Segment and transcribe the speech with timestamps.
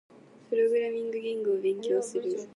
[0.49, 2.49] プログラミング言語を勉強する。